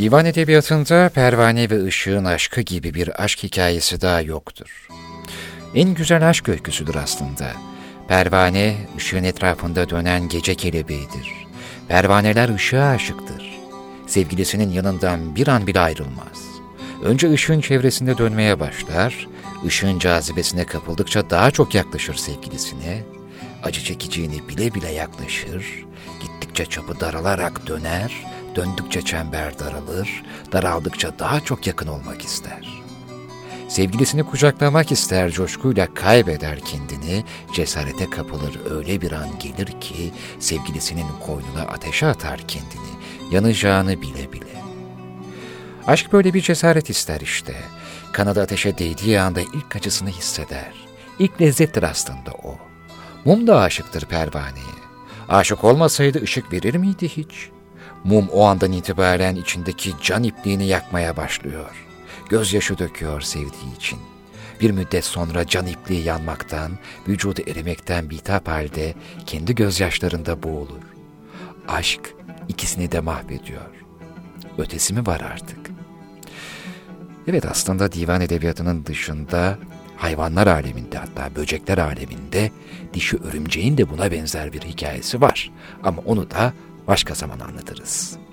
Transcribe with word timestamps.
Divan 0.00 0.26
edebiyatında 0.26 1.08
pervane 1.14 1.70
ve 1.70 1.84
ışığın 1.84 2.24
aşkı 2.24 2.60
gibi 2.60 2.94
bir 2.94 3.24
aşk 3.24 3.42
hikayesi 3.42 4.00
daha 4.00 4.20
yoktur. 4.20 4.88
En 5.74 5.94
güzel 5.94 6.28
aşk 6.28 6.48
öyküsüdür 6.48 6.94
aslında. 6.94 7.52
Pervane, 8.08 8.76
ışığın 8.96 9.24
etrafında 9.24 9.90
dönen 9.90 10.28
gece 10.28 10.54
kelebeğidir. 10.54 11.32
Pervaneler 11.88 12.54
ışığa 12.54 12.88
aşıktır. 12.90 13.58
Sevgilisinin 14.06 14.70
yanından 14.70 15.36
bir 15.36 15.48
an 15.48 15.66
bile 15.66 15.80
ayrılmaz. 15.80 16.38
Önce 17.04 17.32
ışığın 17.32 17.60
çevresinde 17.60 18.18
dönmeye 18.18 18.60
başlar, 18.60 19.28
ışığın 19.66 19.98
cazibesine 19.98 20.64
kapıldıkça 20.64 21.30
daha 21.30 21.50
çok 21.50 21.74
yaklaşır 21.74 22.14
sevgilisine, 22.14 23.02
acı 23.62 23.84
çekeceğini 23.84 24.48
bile 24.48 24.74
bile 24.74 24.92
yaklaşır, 24.92 25.84
gittikçe 26.20 26.66
çapı 26.66 27.00
daralarak 27.00 27.66
döner, 27.66 28.12
döndükçe 28.56 29.02
çember 29.02 29.58
daralır, 29.58 30.22
daraldıkça 30.52 31.18
daha 31.18 31.40
çok 31.40 31.66
yakın 31.66 31.86
olmak 31.86 32.22
ister. 32.22 32.80
Sevgilisini 33.68 34.22
kucaklamak 34.24 34.92
ister, 34.92 35.30
coşkuyla 35.30 35.94
kaybeder 35.94 36.60
kendini, 36.60 37.24
cesarete 37.54 38.10
kapılır 38.10 38.60
öyle 38.70 39.00
bir 39.00 39.12
an 39.12 39.38
gelir 39.38 39.80
ki, 39.80 40.12
sevgilisinin 40.38 41.06
koynuna 41.26 41.62
ateşe 41.62 42.06
atar 42.06 42.40
kendini, 42.48 42.90
yanacağını 43.30 44.02
bile 44.02 44.32
bile. 44.32 44.62
Aşk 45.86 46.12
böyle 46.12 46.34
bir 46.34 46.40
cesaret 46.40 46.90
ister 46.90 47.20
işte. 47.20 47.54
Kanadı 48.12 48.42
ateşe 48.42 48.78
değdiği 48.78 49.20
anda 49.20 49.40
ilk 49.40 49.76
acısını 49.76 50.08
hisseder. 50.08 50.72
İlk 51.18 51.40
lezzettir 51.40 51.82
aslında 51.82 52.30
o. 52.42 52.58
Mum 53.24 53.46
da 53.46 53.60
aşıktır 53.60 54.04
pervaneye. 54.04 54.80
Aşık 55.28 55.64
olmasaydı 55.64 56.22
ışık 56.22 56.52
verir 56.52 56.74
miydi 56.74 57.08
hiç? 57.08 57.50
Mum 58.04 58.28
o 58.28 58.44
andan 58.44 58.72
itibaren 58.72 59.36
içindeki 59.36 59.92
can 60.02 60.22
ipliğini 60.22 60.66
yakmaya 60.66 61.16
başlıyor. 61.16 61.86
Gözyaşı 62.28 62.78
döküyor 62.78 63.20
sevdiği 63.20 63.76
için. 63.76 63.98
Bir 64.60 64.70
müddet 64.70 65.04
sonra 65.04 65.46
can 65.46 65.66
ipliği 65.66 66.04
yanmaktan, 66.04 66.72
vücudu 67.08 67.40
erimekten 67.46 68.10
bitap 68.10 68.48
halde 68.48 68.94
kendi 69.26 69.54
gözyaşlarında 69.54 70.42
boğulur. 70.42 70.82
Aşk 71.68 72.14
ikisini 72.48 72.92
de 72.92 73.00
mahvediyor. 73.00 73.70
Ötesi 74.58 74.94
mi 74.94 75.06
var 75.06 75.20
artık? 75.20 75.70
Evet 77.26 77.46
aslında 77.46 77.92
divan 77.92 78.20
edebiyatının 78.20 78.86
dışında 78.86 79.58
hayvanlar 79.96 80.46
aleminde 80.46 80.98
hatta 80.98 81.36
böcekler 81.36 81.78
aleminde 81.78 82.50
dişi 82.94 83.16
örümceğin 83.16 83.78
de 83.78 83.90
buna 83.90 84.10
benzer 84.12 84.52
bir 84.52 84.60
hikayesi 84.60 85.20
var. 85.20 85.50
Ama 85.82 86.02
onu 86.06 86.30
da 86.30 86.52
başka 86.86 87.14
zaman 87.14 87.40
anlatırız. 87.40 88.19